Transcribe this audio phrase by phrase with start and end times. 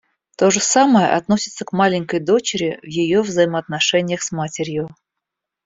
[0.35, 4.89] То же самое относится к маленькой дочери в ее взаимоотношениях с матерью.